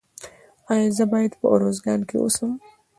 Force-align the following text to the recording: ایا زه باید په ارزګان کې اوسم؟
ایا 0.71 0.89
زه 0.97 1.03
باید 1.11 1.31
په 1.39 1.45
ارزګان 1.55 2.01
کې 2.09 2.15
اوسم؟ 2.19 2.51